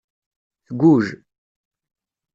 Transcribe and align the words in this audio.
Tgujj. 0.65 1.07